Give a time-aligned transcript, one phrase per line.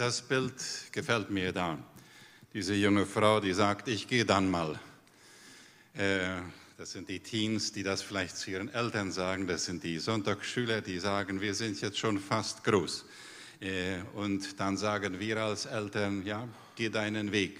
[0.00, 0.54] Das Bild
[0.92, 1.78] gefällt mir da.
[2.54, 4.80] Diese junge Frau, die sagt, ich gehe dann mal.
[5.92, 6.40] Äh,
[6.78, 9.46] das sind die Teens, die das vielleicht zu ihren Eltern sagen.
[9.46, 13.04] Das sind die Sonntagsschüler, die sagen, wir sind jetzt schon fast groß.
[13.60, 17.58] Äh, und dann sagen wir als Eltern, ja, geh deinen Weg.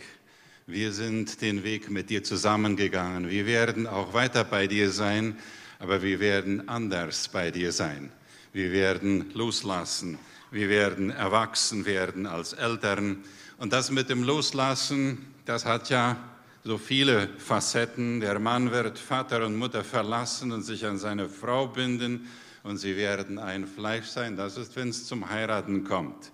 [0.67, 3.29] Wir sind den Weg mit dir zusammengegangen.
[3.29, 5.39] Wir werden auch weiter bei dir sein,
[5.79, 8.11] aber wir werden anders bei dir sein.
[8.55, 10.19] Wir werden loslassen.
[10.53, 13.23] Wir werden erwachsen werden als Eltern.
[13.59, 16.17] Und das mit dem Loslassen, das hat ja
[16.65, 18.19] so viele Facetten.
[18.19, 22.29] Der Mann wird Vater und Mutter verlassen und sich an seine Frau binden
[22.65, 24.37] und sie werden ein Fleisch sein.
[24.37, 26.33] Das ist, wenn es zum Heiraten kommt.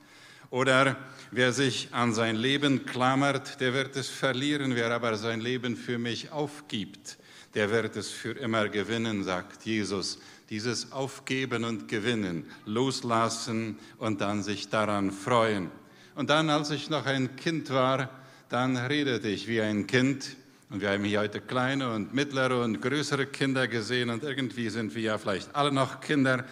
[0.48, 0.96] Oder
[1.30, 4.77] wer sich an sein Leben klammert, der wird es verlieren.
[4.77, 7.19] Wer aber sein Leben für mich aufgibt,
[7.56, 10.19] der wird es für immer gewinnen, sagt Jesus.
[10.51, 15.70] Dieses Aufgeben und Gewinnen, loslassen und dann sich daran freuen.
[16.15, 18.10] Und dann, als ich noch ein Kind war,
[18.51, 20.37] dann redete ich wie ein Kind.
[20.68, 24.95] Und wir haben hier heute kleine und mittlere und größere Kinder gesehen und irgendwie sind
[24.95, 26.45] wir ja vielleicht alle noch Kinder.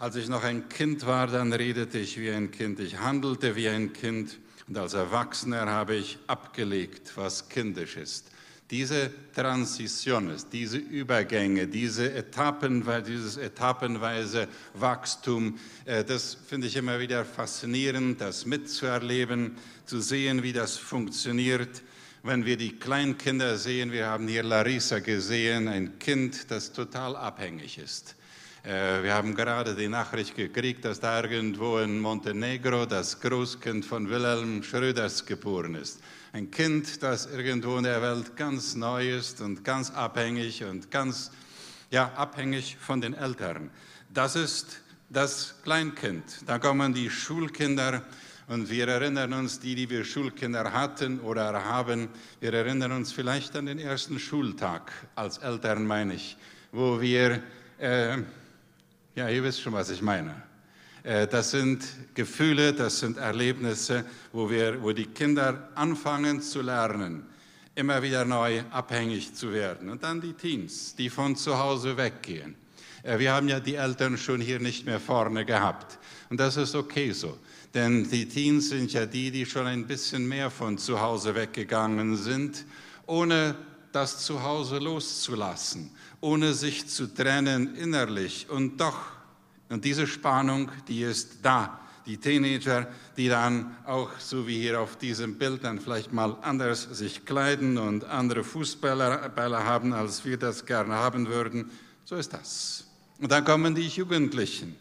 [0.00, 3.68] Als ich noch ein Kind war, dann redete ich wie ein Kind, ich handelte wie
[3.68, 8.30] ein Kind und als Erwachsener habe ich abgelegt, was kindisch ist.
[8.70, 17.24] Diese Transitions, diese Übergänge, diese Etappen, dieses etappenweise Wachstum, äh, das finde ich immer wieder
[17.24, 21.82] faszinierend, das mitzuerleben, zu sehen, wie das funktioniert
[22.22, 27.78] wenn wir die Kleinkinder sehen, wir haben hier Larissa gesehen, ein Kind, das total abhängig
[27.78, 28.16] ist.
[28.68, 34.10] Äh, wir haben gerade die Nachricht gekriegt, dass da irgendwo in Montenegro das Großkind von
[34.10, 36.00] Wilhelm Schröders geboren ist.
[36.34, 41.30] Ein Kind, das irgendwo in der Welt ganz neu ist und ganz abhängig und ganz
[41.90, 43.70] ja, abhängig von den Eltern.
[44.12, 46.42] Das ist das Kleinkind.
[46.44, 48.02] Da kommen die Schulkinder
[48.48, 53.56] und wir erinnern uns, die, die wir Schulkinder hatten oder haben, wir erinnern uns vielleicht
[53.56, 56.36] an den ersten Schultag, als Eltern meine ich,
[56.70, 57.42] wo wir,
[57.78, 58.18] äh,
[59.14, 60.42] ja, ihr wisst schon, was ich meine.
[61.02, 67.24] Äh, das sind Gefühle, das sind Erlebnisse, wo, wir, wo die Kinder anfangen zu lernen,
[67.74, 69.88] immer wieder neu abhängig zu werden.
[69.88, 72.56] Und dann die Teens, die von zu Hause weggehen.
[73.02, 75.98] Äh, wir haben ja die Eltern schon hier nicht mehr vorne gehabt.
[76.30, 77.38] Und das ist okay so.
[77.74, 82.16] Denn die Teens sind ja die, die schon ein bisschen mehr von zu Hause weggegangen
[82.16, 82.64] sind,
[83.06, 83.56] ohne
[83.98, 88.48] das Zuhause loszulassen, ohne sich zu trennen innerlich.
[88.48, 88.98] Und doch,
[89.68, 91.80] und diese Spannung, die ist da.
[92.06, 92.86] Die Teenager,
[93.16, 97.76] die dann auch, so wie hier auf diesem Bild, dann vielleicht mal anders sich kleiden
[97.76, 101.70] und andere Fußballer haben, als wir das gerne haben würden,
[102.04, 102.84] so ist das.
[103.18, 104.76] Und dann kommen die Jugendlichen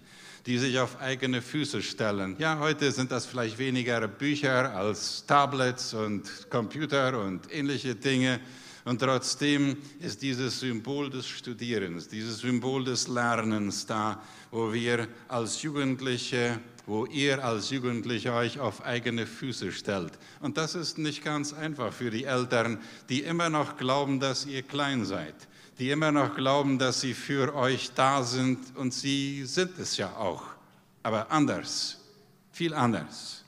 [0.47, 2.37] die sich auf eigene Füße stellen.
[2.39, 8.39] Ja, heute sind das vielleicht weniger Bücher als Tablets und Computer und ähnliche Dinge.
[8.87, 15.61] Und trotzdem ist dieses Symbol des Studierens, dieses Symbol des Lernens da, wo wir als
[15.61, 20.13] Jugendliche, wo ihr als Jugendliche euch auf eigene Füße stellt.
[20.39, 24.63] Und das ist nicht ganz einfach für die Eltern, die immer noch glauben, dass ihr
[24.63, 25.35] klein seid
[25.79, 30.15] die immer noch glauben, dass sie für euch da sind und sie sind es ja
[30.15, 30.43] auch,
[31.03, 31.99] aber anders,
[32.51, 33.43] viel anders.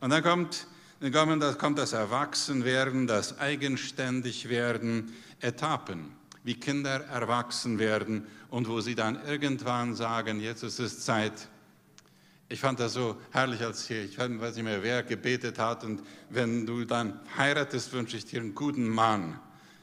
[0.00, 0.66] Und dann kommt,
[1.00, 6.12] dann kommt, das, Erwachsenwerden, das Eigenständigwerden, Etappen,
[6.44, 11.48] wie Kinder erwachsen werden und wo sie dann irgendwann sagen, jetzt ist es Zeit.
[12.50, 16.02] Ich fand das so herrlich, als hier, ich weiß nicht mehr, wer gebetet hat und
[16.28, 19.40] wenn du dann heiratest, wünsche ich dir einen guten Mann.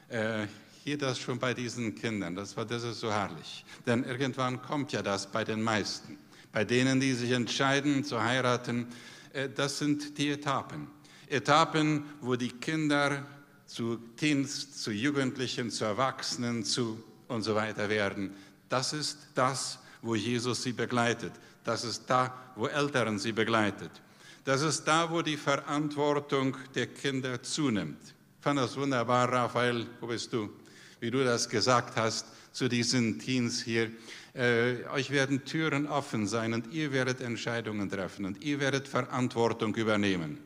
[0.08, 0.46] Äh,
[0.84, 2.36] hier das schon bei diesen Kindern.
[2.36, 3.64] Das, war, das ist so herrlich.
[3.86, 6.16] Denn irgendwann kommt ja das bei den meisten.
[6.52, 8.86] Bei denen, die sich entscheiden zu heiraten,
[9.32, 10.88] äh, das sind die Etappen.
[11.30, 13.24] Etappen, wo die Kinder
[13.66, 18.34] zu Teens, zu Jugendlichen, zu Erwachsenen zu und so weiter werden.
[18.68, 21.32] Das ist das, wo Jesus sie begleitet.
[21.64, 23.90] Das ist da, wo Eltern sie begleitet.
[24.44, 28.00] Das ist da, wo die Verantwortung der Kinder zunimmt.
[28.02, 30.48] Ich fand das wunderbar, Raphael, wo bist du?
[31.00, 33.90] wie du das gesagt hast, zu diesen Teens hier.
[34.34, 39.74] Äh, euch werden Türen offen sein und ihr werdet Entscheidungen treffen und ihr werdet Verantwortung
[39.74, 40.38] übernehmen.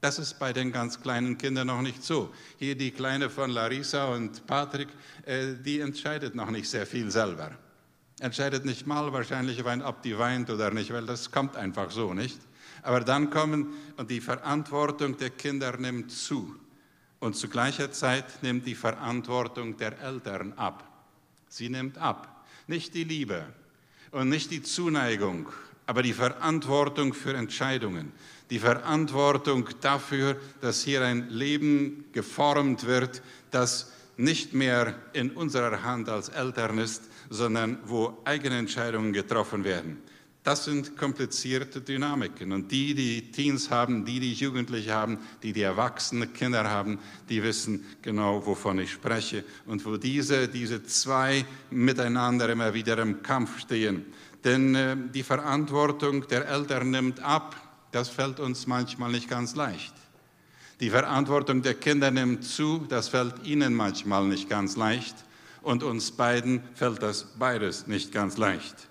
[0.00, 2.32] Das ist bei den ganz kleinen Kindern noch nicht so.
[2.58, 4.88] Hier die Kleine von Larissa und Patrick,
[5.26, 7.50] äh, die entscheidet noch nicht sehr viel selber.
[8.20, 12.38] Entscheidet nicht mal wahrscheinlich, ob die weint oder nicht, weil das kommt einfach so, nicht?
[12.82, 16.54] Aber dann kommen und die Verantwortung der Kinder nimmt zu.
[17.18, 20.86] Und zu gleicher Zeit nimmt die Verantwortung der Eltern ab.
[21.48, 22.46] Sie nimmt ab.
[22.66, 23.44] Nicht die Liebe
[24.10, 25.48] und nicht die Zuneigung,
[25.90, 28.12] aber die Verantwortung für Entscheidungen,
[28.48, 36.08] die Verantwortung dafür, dass hier ein Leben geformt wird, das nicht mehr in unserer Hand
[36.08, 40.00] als Eltern ist, sondern wo eigene Entscheidungen getroffen werden.
[40.44, 42.52] Das sind komplizierte Dynamiken.
[42.52, 47.42] Und die, die Teens haben, die, die Jugendliche haben, die, die erwachsene Kinder haben, die
[47.42, 49.44] wissen genau, wovon ich spreche.
[49.66, 54.06] Und wo diese, diese zwei miteinander immer wieder im Kampf stehen.
[54.44, 57.56] Denn äh, die Verantwortung der Eltern nimmt ab.
[57.92, 59.94] Das fällt uns manchmal nicht ganz leicht.
[60.80, 62.86] Die Verantwortung der Kinder nimmt zu.
[62.88, 65.16] Das fällt ihnen manchmal nicht ganz leicht.
[65.62, 68.88] Und uns beiden fällt das beides nicht ganz leicht.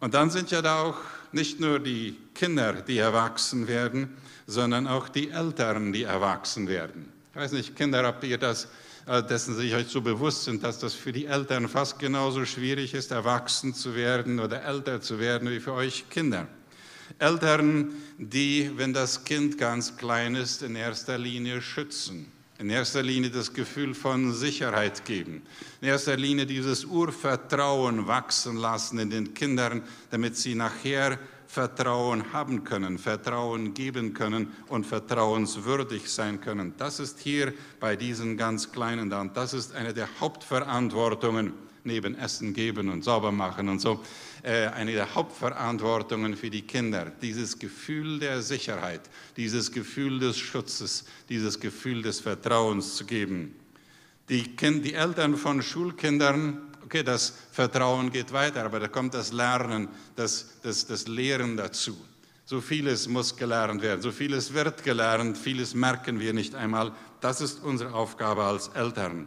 [0.00, 0.96] Und dann sind ja da auch
[1.32, 4.16] nicht nur die Kinder, die erwachsen werden,
[4.46, 7.12] sondern auch die Eltern, die erwachsen werden.
[7.32, 8.68] Ich weiß nicht, Kinder, ob ihr das,
[9.08, 13.10] dessen sich euch so bewusst sind, dass das für die Eltern fast genauso schwierig ist,
[13.10, 16.46] erwachsen zu werden oder älter zu werden wie für euch Kinder.
[17.18, 23.30] Eltern, die, wenn das Kind ganz klein ist, in erster Linie schützen in erster Linie
[23.30, 25.42] das Gefühl von Sicherheit geben.
[25.80, 32.62] In erster Linie dieses Urvertrauen wachsen lassen in den Kindern, damit sie nachher Vertrauen haben
[32.62, 36.74] können, Vertrauen geben können und vertrauenswürdig sein können.
[36.76, 39.22] Das ist hier bei diesen ganz Kleinen da.
[39.22, 41.54] Und das ist eine der Hauptverantwortungen
[41.84, 44.04] neben Essen geben und sauber machen und so,
[44.42, 47.10] äh, eine der Hauptverantwortungen für die Kinder.
[47.22, 49.00] Dieses Gefühl der Sicherheit,
[49.38, 53.54] dieses Gefühl des Schutzes, dieses Gefühl des Vertrauens zu geben.
[54.28, 59.30] Die, kind, die Eltern von Schulkindern, okay, das Vertrauen geht weiter, aber da kommt das
[59.30, 61.94] Lernen, das, das, das Lehren dazu.
[62.46, 66.92] So vieles muss gelernt werden, so vieles wird gelernt, vieles merken wir nicht einmal.
[67.20, 69.26] Das ist unsere Aufgabe als Eltern.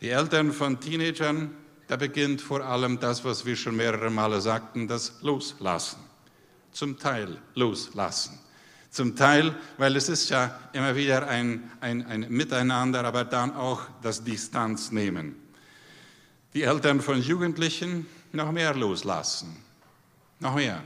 [0.00, 1.50] Die Eltern von Teenagern,
[1.88, 5.98] da beginnt vor allem das, was wir schon mehrere Male sagten, das Loslassen.
[6.72, 8.38] Zum Teil loslassen.
[8.88, 13.82] Zum Teil, weil es ist ja immer wieder ein, ein, ein Miteinander, aber dann auch
[14.00, 15.43] das Distanz nehmen.
[16.54, 19.56] Die Eltern von Jugendlichen noch mehr loslassen.
[20.38, 20.84] Noch mehr.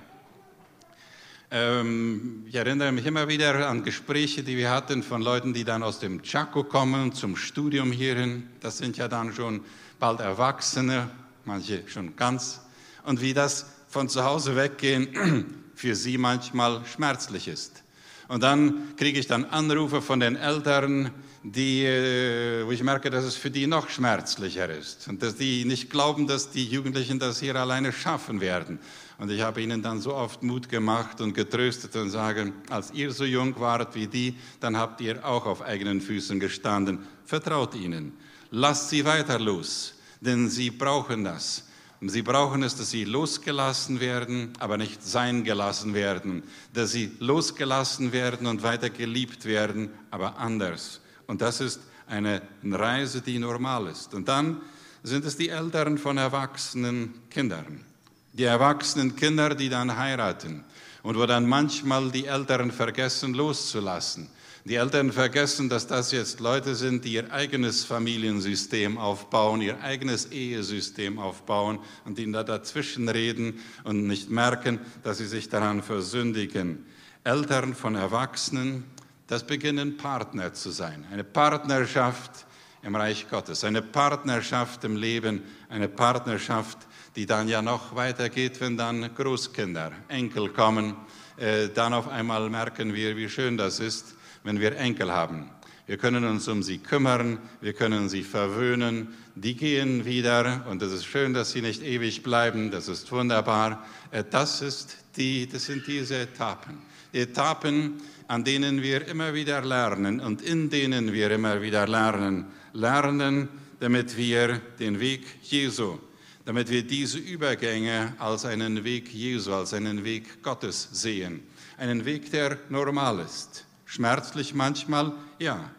[1.50, 5.82] Ähm, ich erinnere mich immer wieder an Gespräche, die wir hatten von Leuten, die dann
[5.82, 8.48] aus dem Chaco kommen zum Studium hierhin.
[8.60, 9.60] Das sind ja dann schon
[9.98, 11.10] bald Erwachsene,
[11.44, 12.62] manche schon ganz,
[13.04, 17.82] und wie das von zu Hause weggehen für sie manchmal schmerzlich ist.
[18.28, 21.10] Und dann kriege ich dann Anrufe von den Eltern,
[21.42, 25.64] die, äh, wo ich merke, dass es für die noch schmerzlicher ist und dass die
[25.64, 28.78] nicht glauben, dass die Jugendlichen das hier alleine schaffen werden.
[29.18, 33.12] Und ich habe ihnen dann so oft Mut gemacht und getröstet und sage, als ihr
[33.12, 37.00] so jung wart wie die, dann habt ihr auch auf eigenen Füßen gestanden.
[37.24, 38.12] Vertraut ihnen.
[38.50, 41.64] Lasst sie weiter los, denn sie brauchen das.
[42.00, 48.12] Sie brauchen es, dass sie losgelassen werden, aber nicht sein gelassen werden, dass sie losgelassen
[48.12, 51.00] werden und weiter geliebt werden, aber anders.
[51.26, 54.14] Und das ist eine Reise, die normal ist.
[54.14, 54.60] Und dann
[55.02, 57.84] sind es die Eltern von erwachsenen Kindern.
[58.32, 60.64] Die erwachsenen Kinder, die dann heiraten
[61.02, 64.28] und wo dann manchmal die Eltern vergessen loszulassen
[64.68, 70.26] die Eltern vergessen, dass das jetzt Leute sind, die ihr eigenes Familiensystem aufbauen, ihr eigenes
[70.26, 76.84] Ehesystem aufbauen und die da dazwischen reden und nicht merken, dass sie sich daran versündigen.
[77.24, 78.84] Eltern von Erwachsenen,
[79.26, 81.06] das beginnen Partner zu sein.
[81.10, 82.46] Eine Partnerschaft
[82.82, 86.78] im Reich Gottes, eine Partnerschaft im Leben, eine Partnerschaft,
[87.16, 90.94] die dann ja noch weitergeht, wenn dann Großkinder, Enkel kommen.
[91.38, 94.17] Äh, dann auf einmal merken wir, wie schön das ist,
[94.48, 95.50] wenn wir Enkel haben.
[95.86, 99.08] Wir können uns um sie kümmern, wir können sie verwöhnen.
[99.34, 102.70] Die gehen wieder und es ist schön, dass sie nicht ewig bleiben.
[102.70, 103.84] Das ist wunderbar.
[104.10, 106.78] Äh, das, ist die, das sind diese Etappen.
[107.12, 112.46] Etappen, an denen wir immer wieder lernen und in denen wir immer wieder lernen.
[112.72, 113.50] Lernen,
[113.80, 115.98] damit wir den Weg Jesu,
[116.46, 121.42] damit wir diese Übergänge als einen Weg Jesu, als einen Weg Gottes sehen.
[121.76, 125.70] Einen Weg, der normal ist Schmerzlich manchmal, ja.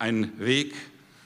[0.00, 0.74] Ein Weg,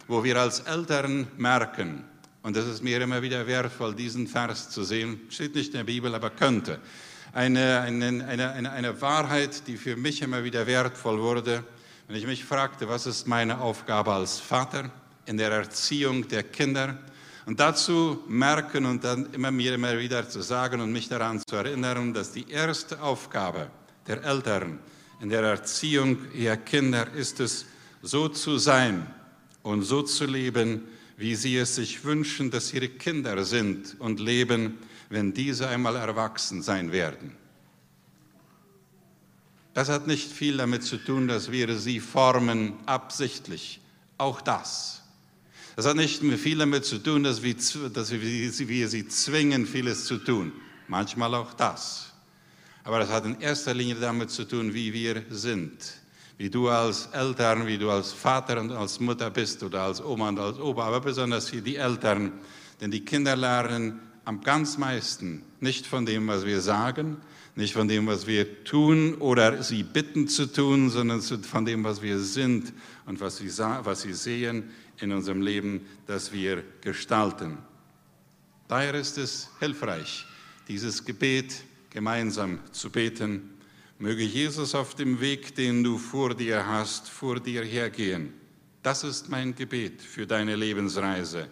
[0.06, 2.04] wo wir als Eltern merken,
[2.42, 5.84] und das ist mir immer wieder wertvoll, diesen Vers zu sehen, steht nicht in der
[5.84, 6.78] Bibel, aber könnte.
[7.32, 11.64] Eine, eine, eine, eine Wahrheit, die für mich immer wieder wertvoll wurde,
[12.06, 14.90] wenn ich mich fragte, was ist meine Aufgabe als Vater
[15.24, 16.98] in der Erziehung der Kinder?
[17.46, 21.56] Und dazu merken und dann immer mir immer wieder zu sagen und mich daran zu
[21.56, 23.70] erinnern, dass die erste Aufgabe
[24.06, 24.80] der Eltern
[25.20, 27.66] in der Erziehung ihrer Kinder ist es,
[28.02, 29.06] so zu sein
[29.62, 30.82] und so zu leben,
[31.16, 34.78] wie sie es sich wünschen, dass ihre Kinder sind und leben,
[35.10, 37.36] wenn diese einmal erwachsen sein werden.
[39.74, 43.80] Das hat nicht viel damit zu tun, dass wir sie formen absichtlich.
[44.16, 45.02] Auch das.
[45.76, 47.54] Das hat nicht viel damit zu tun, dass wir,
[48.88, 50.52] sie zwingen, vieles zu tun.
[50.88, 52.12] Manchmal auch das.
[52.88, 55.92] Aber das hat in erster Linie damit zu tun, wie wir sind.
[56.38, 60.30] Wie du als Eltern, wie du als Vater und als Mutter bist oder als Oma
[60.30, 62.32] und als Opa, aber besonders hier die Eltern.
[62.80, 67.18] Denn die Kinder lernen am ganz meisten nicht von dem, was wir sagen,
[67.56, 72.00] nicht von dem, was wir tun oder sie bitten zu tun, sondern von dem, was
[72.00, 72.72] wir sind
[73.04, 77.58] und was sie, was sie sehen in unserem Leben, das wir gestalten.
[78.66, 80.24] Daher ist es hilfreich,
[80.68, 81.52] dieses Gebet
[81.90, 83.58] gemeinsam zu beten.
[83.98, 88.32] Möge Jesus auf dem Weg, den du vor dir hast, vor dir hergehen.
[88.82, 91.48] Das ist mein Gebet für deine Lebensreise.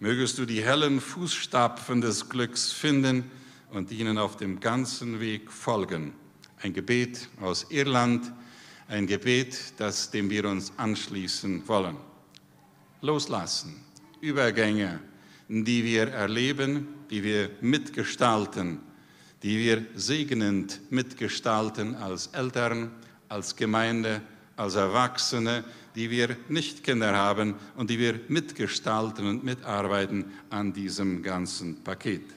[0.00, 3.30] Mögest du die hellen Fußstapfen des Glücks finden,
[3.70, 6.12] und ihnen auf dem ganzen Weg folgen.
[6.62, 8.32] Ein Gebet aus Irland,
[8.88, 11.96] ein Gebet, das dem wir uns anschließen wollen.
[13.02, 13.76] Loslassen,
[14.20, 15.00] Übergänge,
[15.48, 18.80] die wir erleben, die wir mitgestalten,
[19.42, 22.90] die wir segnend mitgestalten als Eltern,
[23.28, 24.20] als Gemeinde,
[24.56, 25.64] als Erwachsene,
[25.94, 32.35] die wir nicht Kinder haben und die wir mitgestalten und mitarbeiten an diesem ganzen Paket.